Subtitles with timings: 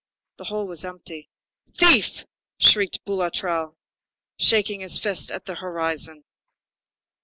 [0.37, 1.29] The hole was empty.
[1.75, 2.25] "Thief!"
[2.59, 3.75] shrieked Boulatruelle,
[4.39, 6.23] shaking his fist at the horizon.